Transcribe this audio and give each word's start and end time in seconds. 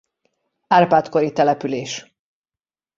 Árpád-kori 0.67 1.31
település. 1.31 2.11